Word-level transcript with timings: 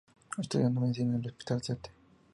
Estudiando 0.39 0.81
medicina 0.81 1.13
en 1.15 1.21
el 1.23 1.27
Hospital 1.29 1.57
St. 1.59 1.91